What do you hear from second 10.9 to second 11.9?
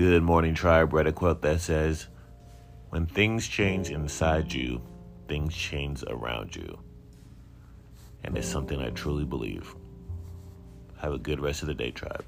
Have a good rest of the day,